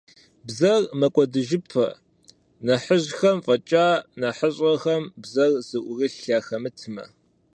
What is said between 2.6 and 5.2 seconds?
нэхъыжьхэм фӀэкӀа, нэхъыщӀэхэм